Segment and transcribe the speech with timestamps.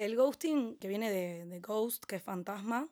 [0.00, 2.88] El ghosting, que viene de, de ghost, que es fantasma,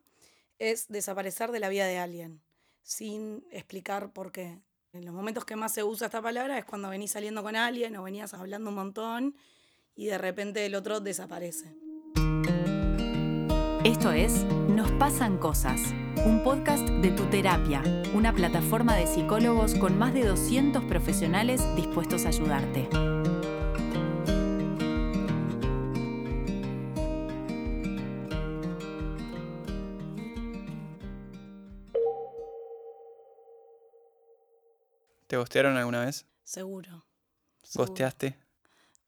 [0.58, 2.42] es desaparecer de la vida de alguien,
[2.82, 4.60] sin explicar por qué.
[4.92, 7.96] En los momentos que más se usa esta palabra es cuando venís saliendo con alguien
[7.96, 9.36] o venías hablando un montón
[9.96, 11.74] y de repente el otro desaparece.
[13.84, 15.80] Esto es Nos pasan cosas,
[16.26, 17.82] un podcast de tu terapia,
[18.12, 22.86] una plataforma de psicólogos con más de 200 profesionales dispuestos a ayudarte.
[35.38, 36.26] Gostearon alguna vez?
[36.44, 37.04] Seguro.
[37.62, 37.88] seguro.
[37.88, 38.38] ¿Gosteaste?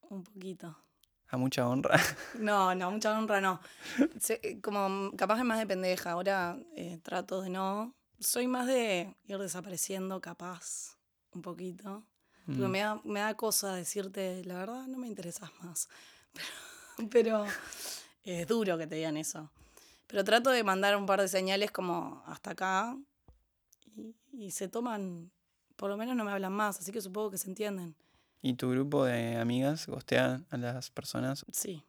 [0.08, 0.76] Un poquito.
[1.28, 1.98] A mucha honra.
[2.34, 3.60] No, no, mucha honra no.
[4.20, 6.12] Se- como capaz es más de pendeja.
[6.12, 7.94] Ahora eh, trato de no.
[8.18, 10.96] Soy más de ir desapareciendo, capaz,
[11.32, 12.04] un poquito.
[12.46, 12.70] Porque Mm.
[12.70, 15.88] me da, me da cosa decirte, la verdad, no me interesas más.
[17.10, 17.46] Pero, pero
[18.24, 19.50] es duro que te digan eso.
[20.06, 22.94] Pero trato de mandar un par de señales como hasta acá
[23.96, 25.30] y, y se toman,
[25.80, 27.96] por lo menos no me hablan más, así que supongo que se entienden.
[28.42, 31.46] ¿Y tu grupo de amigas gostean a las personas?
[31.52, 31.82] Sí,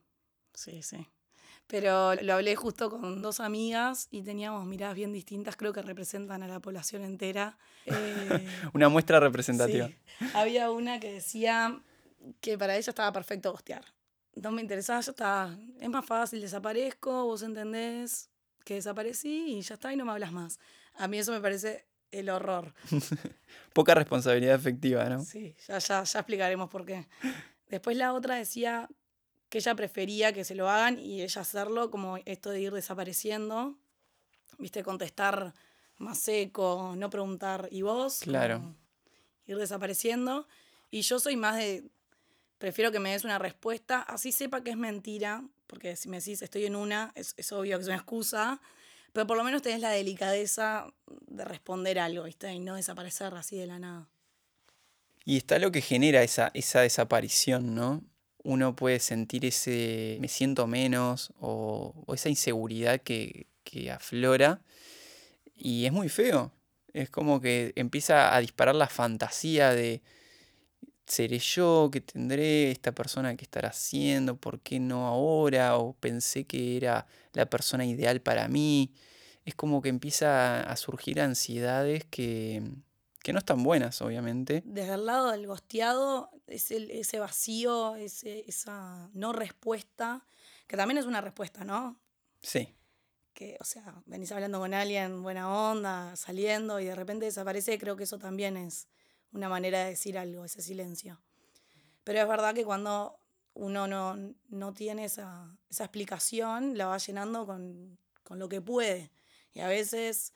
[0.53, 1.05] sí, sí.
[1.67, 6.41] Pero lo hablé justo con dos amigas y teníamos miradas bien distintas, creo que representan
[6.41, 7.57] a la población entera.
[7.85, 9.87] Eh, Una muestra representativa.
[9.87, 9.95] sí.
[10.35, 11.81] Había una que decía
[12.39, 13.83] que para ella estaba perfecto gostear.
[14.35, 18.29] No me interesaba, yo estaba, es más fácil, desaparezco, vos entendés
[18.63, 20.59] que desaparecí y ya está y no me hablas más.
[20.95, 22.73] A mí eso me parece el horror.
[23.73, 25.23] Poca responsabilidad efectiva, ¿no?
[25.23, 27.07] Sí, ya, ya, ya explicaremos por qué.
[27.67, 28.89] Después la otra decía
[29.49, 33.77] que ella prefería que se lo hagan y ella hacerlo como esto de ir desapareciendo,
[34.57, 35.53] viste, contestar
[35.97, 38.19] más seco, no preguntar, ¿y vos?
[38.19, 38.75] Claro.
[39.45, 40.47] Ir desapareciendo.
[40.89, 41.83] Y yo soy más de,
[42.57, 46.41] prefiero que me des una respuesta, así sepa que es mentira, porque si me decís
[46.41, 48.61] estoy en una, es, es obvio que es una excusa,
[49.13, 50.93] pero por lo menos tenés la delicadeza
[51.31, 54.09] de responder algo, viste, y no desaparecer así de la nada.
[55.23, 58.03] Y está lo que genera esa, esa desaparición, ¿no?
[58.43, 64.61] Uno puede sentir ese me siento menos o, o esa inseguridad que, que aflora
[65.55, 66.51] y es muy feo.
[66.93, 70.01] Es como que empieza a disparar la fantasía de
[71.05, 75.77] seré yo, que tendré esta persona que estará haciendo, ¿por qué no ahora?
[75.77, 78.91] O pensé que era la persona ideal para mí.
[79.45, 82.61] Es como que empieza a surgir ansiedades que,
[83.23, 84.61] que no están buenas, obviamente.
[84.65, 90.25] Desde el lado del gosteado, es el- ese vacío, ese, esa no respuesta,
[90.67, 91.99] que también es una respuesta, ¿no?
[92.41, 92.75] Sí.
[93.33, 97.95] Que, o sea, venís hablando con alguien, buena onda, saliendo, y de repente desaparece, creo
[97.95, 98.87] que eso también es
[99.31, 101.19] una manera de decir algo, ese silencio.
[102.03, 103.19] Pero es verdad que cuando
[103.53, 104.17] uno no,
[104.49, 109.11] no tiene esa, esa explicación, la va llenando con, con lo que puede.
[109.53, 110.33] Y a veces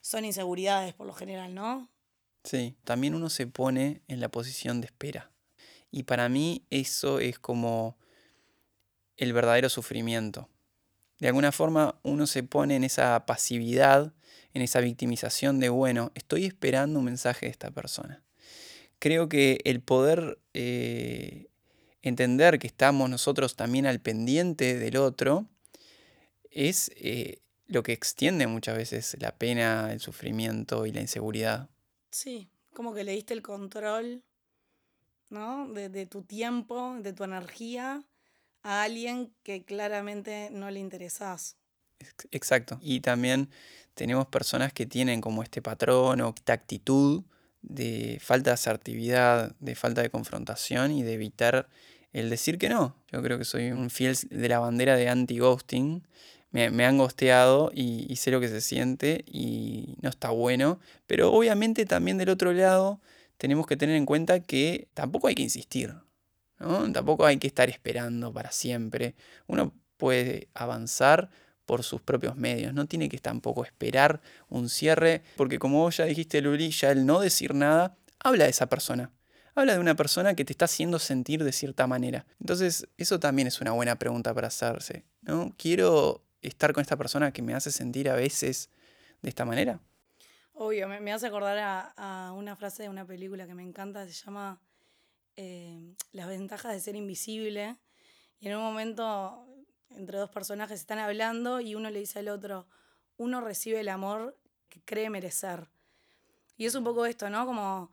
[0.00, 1.88] son inseguridades por lo general, ¿no?
[2.44, 5.32] Sí, también uno se pone en la posición de espera.
[5.90, 7.96] Y para mí eso es como
[9.16, 10.48] el verdadero sufrimiento.
[11.18, 14.12] De alguna forma uno se pone en esa pasividad,
[14.52, 18.22] en esa victimización de, bueno, estoy esperando un mensaje de esta persona.
[18.98, 21.48] Creo que el poder eh,
[22.02, 25.46] entender que estamos nosotros también al pendiente del otro
[26.50, 31.68] es eh, lo que extiende muchas veces la pena, el sufrimiento y la inseguridad.
[32.10, 34.22] Sí, como que le diste el control,
[35.30, 35.68] ¿no?
[35.72, 38.04] De, de tu tiempo, de tu energía
[38.62, 41.56] a alguien que claramente no le interesás.
[41.98, 42.78] Ex- Exacto.
[42.82, 43.48] Y también
[43.94, 47.24] tenemos personas que tienen como este patrón o esta actitud
[47.62, 51.68] de falta de asertividad, de falta de confrontación y de evitar
[52.12, 52.96] el decir que no.
[53.10, 56.06] Yo creo que soy un fiel de la bandera de anti-ghosting.
[56.56, 60.80] Me, han ghosteado y, sé lo que se siente y no está bueno.
[61.06, 63.00] Pero obviamente también del otro lado
[63.36, 65.94] tenemos que tener en cuenta que tampoco hay que insistir.
[66.58, 69.14] Tampoco hay que estar esperando para siempre.
[69.46, 71.28] Uno puede avanzar
[71.66, 72.72] por sus propios medios.
[72.72, 77.04] No tiene que tampoco esperar un cierre, porque como vos ya dijiste, Luli, ya el
[77.04, 79.10] no decir nada habla de esa persona.
[79.54, 82.26] Habla de una persona que te está haciendo sentir de cierta manera.
[82.40, 85.04] Entonces, eso también es una buena pregunta para hacerse.
[85.22, 85.54] ¿no?
[85.56, 88.70] ¿Quiero estar con esta persona que me hace sentir a veces
[89.22, 89.80] de esta manera?
[90.52, 94.12] Obvio, me, me hace acordar a, una frase de una película que me encanta, se
[94.12, 94.60] llama
[95.36, 97.76] eh, Las ventajas de ser invisible.
[98.40, 99.46] Y en un momento,
[99.90, 102.66] entre dos personajes están hablando y uno le dice al otro,
[103.18, 104.38] uno recibe el amor
[104.68, 105.68] que cree merecer.
[106.56, 107.44] Y es un poco esto, ¿no?
[107.44, 107.90] Como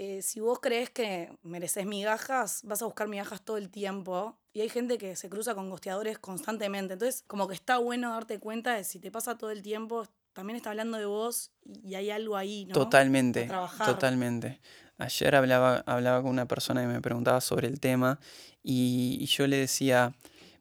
[0.00, 4.38] eh, si vos crees que mereces migajas, vas a buscar migajas todo el tiempo.
[4.52, 6.92] Y hay gente que se cruza con gosteadores constantemente.
[6.94, 10.56] Entonces, como que está bueno darte cuenta de si te pasa todo el tiempo, también
[10.56, 12.74] está hablando de vos y hay algo ahí, ¿no?
[12.74, 13.50] Totalmente,
[13.84, 14.60] totalmente.
[14.98, 18.20] Ayer hablaba, hablaba con una persona que me preguntaba sobre el tema
[18.62, 20.14] y, y yo le decía,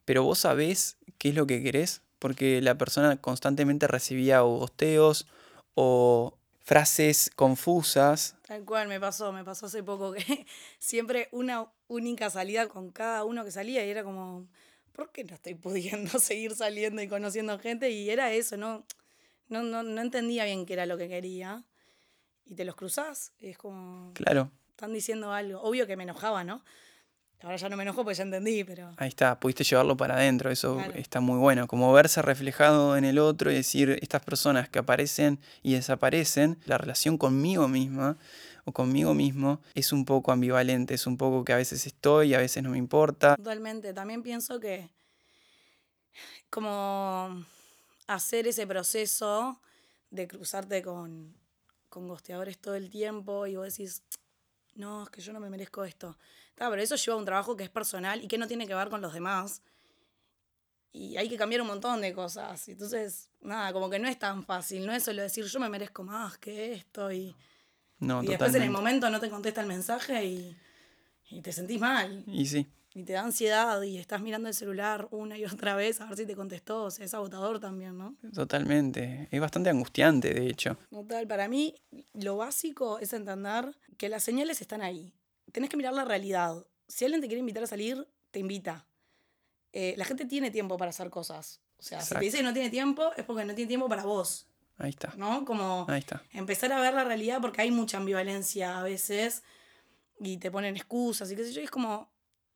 [0.03, 5.27] pero vos sabés qué es lo que querés, porque la persona constantemente recibía o gosteos
[5.75, 8.35] o frases confusas.
[8.45, 10.45] Tal cual, me pasó, me pasó hace poco que
[10.79, 14.49] siempre una única salida con cada uno que salía y era como,
[14.91, 17.89] ¿por qué no estoy pudiendo seguir saliendo y conociendo gente?
[17.91, 18.85] Y era eso, ¿no?
[19.47, 21.63] No, no, no entendía bien qué era lo que quería.
[22.45, 24.11] Y te los cruzás, y es como...
[24.13, 24.51] Claro.
[24.71, 25.61] Están diciendo algo.
[25.61, 26.65] Obvio que me enojaba, ¿no?
[27.41, 28.91] Ahora ya no me enojo porque ya entendí, pero...
[28.97, 31.67] Ahí está, pudiste llevarlo para adentro, eso está muy bueno.
[31.67, 36.79] Como verse reflejado en el otro y decir, estas personas que aparecen y desaparecen, la
[36.79, 38.17] relación conmigo misma
[38.65, 42.33] o conmigo mismo es un poco ambivalente, es un poco que a veces estoy y
[42.33, 43.35] a veces no me importa.
[43.35, 44.89] Totalmente, también pienso que
[46.49, 47.45] como
[48.07, 49.59] hacer ese proceso
[50.09, 51.35] de cruzarte con,
[51.89, 54.01] con gosteadores todo el tiempo y vos decís,
[54.77, 56.17] no, es que yo no me merezco esto
[56.57, 59.01] pero eso lleva un trabajo que es personal y que no tiene que ver con
[59.01, 59.61] los demás.
[60.91, 62.67] Y hay que cambiar un montón de cosas.
[62.69, 64.85] Entonces, nada, como que no es tan fácil.
[64.85, 67.11] No es solo decir yo me merezco más que esto.
[67.11, 67.35] Y,
[67.99, 70.57] no, y después en el momento no te contesta el mensaje y,
[71.29, 72.23] y te sentís mal.
[72.25, 72.65] Y sí.
[72.97, 76.17] Y te da ansiedad y estás mirando el celular una y otra vez a ver
[76.17, 76.85] si te contestó.
[76.85, 78.15] O sea, es agotador también, ¿no?
[78.33, 79.27] Totalmente.
[79.31, 80.77] Es bastante angustiante, de hecho.
[80.89, 81.27] Total.
[81.27, 81.75] Para mí,
[82.13, 85.13] lo básico es entender que las señales están ahí
[85.51, 86.65] tenés que mirar la realidad.
[86.87, 88.85] Si alguien te quiere invitar a salir, te invita.
[89.73, 91.61] Eh, la gente tiene tiempo para hacer cosas.
[91.79, 94.03] O sea, si te dice que no tiene tiempo, es porque no tiene tiempo para
[94.03, 94.47] vos.
[94.77, 95.13] Ahí está.
[95.17, 95.45] ¿No?
[95.45, 96.23] Como Ahí está.
[96.31, 99.43] empezar a ver la realidad porque hay mucha ambivalencia a veces
[100.19, 101.61] y te ponen excusas y qué sé yo.
[101.61, 102.09] Y es como,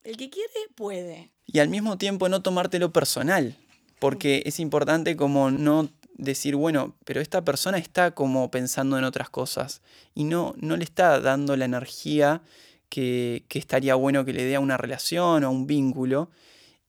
[0.04, 1.32] el que quiere, puede.
[1.46, 3.56] Y al mismo tiempo no tomártelo personal.
[4.00, 9.30] Porque es importante como no decir, bueno, pero esta persona está como pensando en otras
[9.30, 9.82] cosas
[10.16, 12.42] y no, no le está dando la energía
[12.90, 16.30] que, estaría bueno que le dé a una relación o a un vínculo.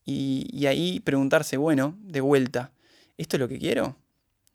[0.05, 2.73] Y, ahí preguntarse, bueno, de vuelta,
[3.17, 3.97] ¿esto es lo que quiero?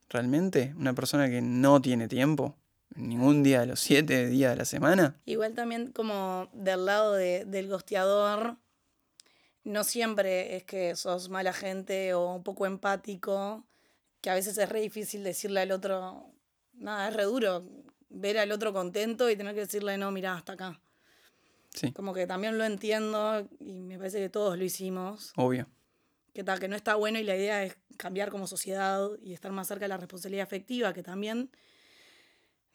[0.09, 0.73] ¿Realmente?
[0.77, 2.55] ¿Una persona que no tiene tiempo?
[2.95, 5.19] ¿Ningún día de los siete días de la semana?
[5.25, 8.57] Igual también como del lado del gosteador,
[9.63, 13.65] no siempre es que sos mala gente o un poco empático,
[14.21, 16.31] que a veces es re difícil decirle al otro,
[16.73, 17.65] nada, es re duro
[18.09, 20.81] ver al otro contento y tener que decirle, no, mira, hasta acá.
[21.93, 25.31] Como que también lo entiendo y me parece que todos lo hicimos.
[25.35, 25.67] Obvio.
[26.33, 29.51] Que tal, que no está bueno y la idea es cambiar como sociedad y estar
[29.51, 31.51] más cerca de la responsabilidad afectiva, que también,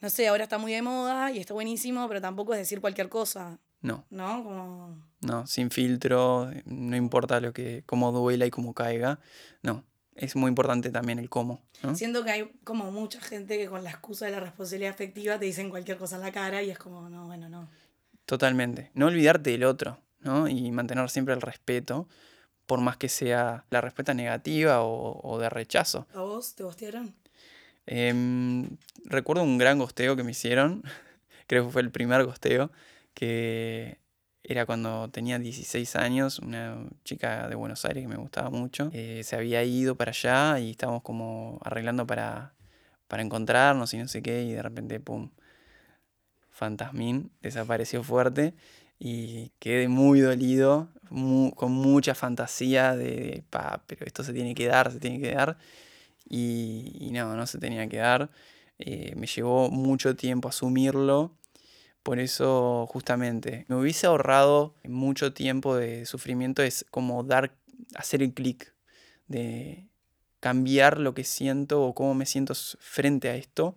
[0.03, 3.09] no sé, ahora está muy de moda y está buenísimo, pero tampoco es decir cualquier
[3.09, 3.61] cosa.
[3.81, 4.05] No.
[4.11, 4.43] ¿No?
[4.43, 5.03] Como...
[5.21, 9.21] No, sin filtro, no importa lo que, cómo duela y cómo caiga.
[9.63, 9.85] No,
[10.17, 11.63] es muy importante también el cómo.
[11.95, 15.45] Siento que hay como mucha gente que con la excusa de la responsabilidad afectiva te
[15.45, 17.69] dicen cualquier cosa en la cara y es como, no, bueno, no.
[18.27, 18.91] Totalmente.
[18.95, 20.49] No olvidarte del otro, ¿no?
[20.49, 22.09] Y mantener siempre el respeto,
[22.67, 26.09] por más que sea la respuesta negativa o, de rechazo.
[26.15, 27.15] ¿A vos te gostearon?
[27.87, 30.83] Em, recuerdo un gran gosteo que me hicieron,
[31.47, 32.71] creo que fue el primer gosteo,
[33.15, 33.99] que
[34.45, 39.23] era cuando tenía 16 años, una chica de Buenos Aires que me gustaba mucho, eh,
[39.25, 42.55] se había ido para allá y estábamos como arreglando para,
[43.09, 45.31] para encontrarnos y no sé qué, y de repente, ¡pum!
[46.51, 48.55] Fantasmín desapareció fuerte
[48.99, 50.89] y quedé muy dolido,
[51.57, 55.59] con mucha fantasía de, pa, pero esto se tiene que dar, se tiene que dar.
[56.35, 58.31] Y, no, no se tenía que dar.
[58.79, 61.37] Eh, me llevó mucho tiempo asumirlo.
[62.03, 67.55] Por eso, justamente, me hubiese ahorrado mucho tiempo de sufrimiento, es como dar,
[67.95, 68.75] hacer el clic,
[69.29, 69.87] de
[70.41, 73.77] cambiar lo que siento o cómo me siento frente a esto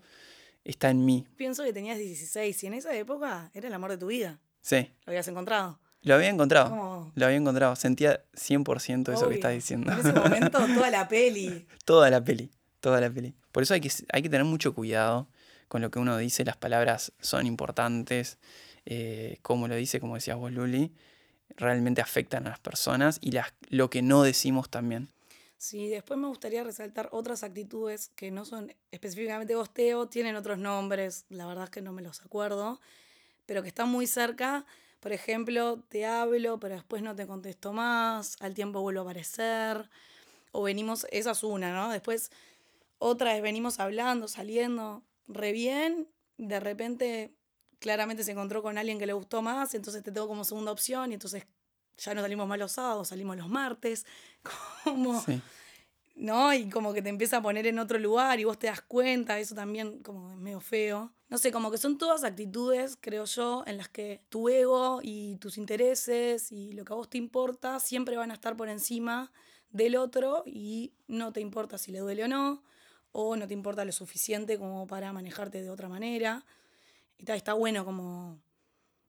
[0.63, 1.27] está en mí.
[1.38, 4.39] Pienso que tenías 16 y en esa época era el amor de tu vida.
[4.62, 4.91] Sí.
[5.05, 5.79] ¿Lo habías encontrado?
[6.05, 7.12] Lo había encontrado.
[7.15, 7.75] Lo había encontrado.
[7.75, 9.91] Sentía 100% eso que estás diciendo.
[9.91, 11.65] En ese momento, toda la peli.
[11.83, 12.51] toda la peli.
[12.79, 13.33] Toda la peli.
[13.51, 15.27] Por eso hay que, hay que tener mucho cuidado
[15.67, 16.45] con lo que uno dice.
[16.45, 18.38] Las palabras son importantes.
[18.85, 20.93] Eh, como lo dice, como decías vos, Luli,
[21.57, 25.09] realmente afectan a las personas y las, lo que no decimos también.
[25.57, 31.25] Sí, después me gustaría resaltar otras actitudes que no son específicamente gosteo, tienen otros nombres,
[31.29, 32.79] la verdad es que no me los acuerdo,
[33.47, 34.67] pero que están muy cerca.
[35.05, 39.88] Por ejemplo, te hablo, pero después no te contesto más, al tiempo vuelvo a aparecer,
[40.51, 41.91] o venimos, esa es una, ¿no?
[41.91, 42.31] Después
[42.97, 46.07] otra es venimos hablando, saliendo re bien,
[46.39, 47.35] de repente
[47.77, 51.12] claramente se encontró con alguien que le gustó más, entonces te tengo como segunda opción
[51.12, 51.45] y entonces
[51.97, 54.07] ya no salimos más los sábados, salimos los martes,
[54.83, 55.24] como,
[56.15, 56.53] ¿no?
[56.53, 59.39] Y como que te empieza a poner en otro lugar y vos te das cuenta,
[59.39, 61.13] eso también como es medio feo.
[61.27, 65.36] No sé, como que son todas actitudes, creo yo, en las que tu ego y
[65.38, 69.31] tus intereses y lo que a vos te importa siempre van a estar por encima
[69.69, 72.63] del otro y no te importa si le duele o no,
[73.12, 76.45] o no te importa lo suficiente como para manejarte de otra manera.
[77.17, 78.39] Y está, está bueno como,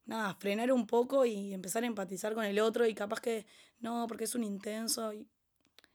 [0.06, 3.46] nada, frenar un poco y empezar a empatizar con el otro y capaz que,
[3.78, 5.12] no, porque es un intenso.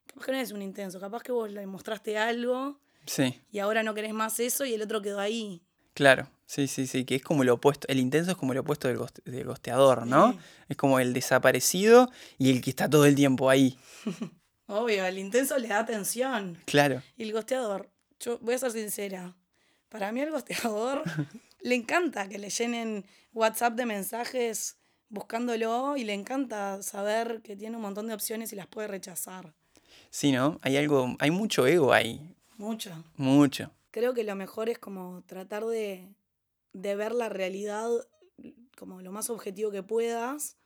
[0.07, 3.81] Capaz que no es un intenso, capaz que vos le mostraste algo Sí, y ahora
[3.83, 5.61] no querés más eso y el otro quedó ahí.
[5.93, 6.29] claro.
[6.45, 7.87] Sí, sí, sí, que es como lo opuesto.
[7.87, 10.33] El intenso es como lo opuesto del, goste- del gosteador, ¿no?
[10.33, 10.39] Sí.
[10.67, 13.79] Es como el desaparecido y el que está todo el tiempo ahí.
[14.67, 16.57] Obvio, el intenso le da atención.
[16.65, 17.01] Claro.
[17.15, 17.89] Y el gosteador,
[18.19, 19.37] yo voy a ser sincera,
[19.87, 21.03] para mí el gosteador
[21.61, 24.75] le encanta que le llenen WhatsApp de mensajes
[25.07, 29.53] buscándolo y le encanta saber que tiene un montón de opciones y las puede rechazar.
[30.11, 30.59] Sí, ¿no?
[30.61, 32.35] Hay algo, hay mucho ego ahí.
[32.57, 33.03] Mucho.
[33.15, 33.71] Mucho.
[33.89, 36.07] Creo que lo mejor es como tratar de,
[36.73, 37.89] de ver la realidad
[38.77, 40.57] como lo más objetivo que puedas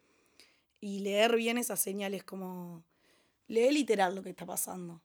[0.82, 2.84] y leer bien esas señales como
[3.48, 5.02] lee literal lo que está pasando.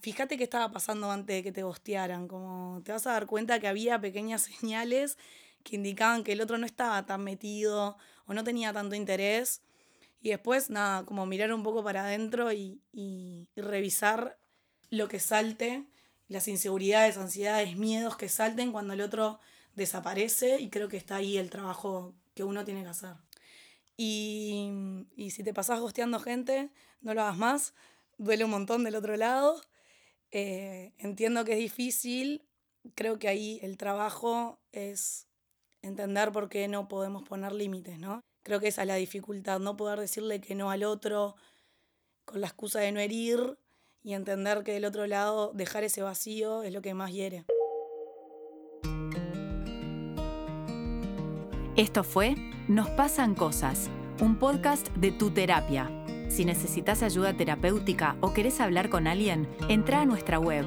[0.00, 3.60] Fíjate qué estaba pasando antes de que te gostearan, como te vas a dar cuenta
[3.60, 5.16] que había pequeñas señales
[5.62, 9.62] que indicaban que el otro no estaba tan metido o no tenía tanto interés.
[10.20, 14.38] Y después, nada, como mirar un poco para adentro y, y- revisar
[14.90, 15.86] lo que salte,
[16.28, 19.40] las inseguridades, ansiedades, miedos que salten cuando el otro
[19.74, 20.60] desaparece.
[20.60, 23.14] Y creo que está ahí el trabajo que uno tiene que hacer.
[23.96, 24.70] Y,
[25.16, 26.70] y si te pasás gosteando gente,
[27.00, 27.74] no lo hagas más.
[28.18, 29.60] Duele un montón del otro lado.
[30.32, 32.48] Eh, entiendo que es difícil.
[32.94, 35.28] Creo que ahí el trabajo es
[35.82, 38.22] entender por qué no podemos poner límites, ¿no?
[38.48, 41.36] Creo que esa es la dificultad, no poder decirle que no al otro
[42.24, 43.58] con la excusa de no herir
[44.02, 47.44] y entender que del otro lado dejar ese vacío es lo que más hiere.
[51.76, 52.36] Esto fue
[52.68, 53.90] Nos pasan cosas,
[54.22, 55.90] un podcast de tu terapia.
[56.30, 60.64] Si necesitas ayuda terapéutica o querés hablar con alguien, entra a nuestra web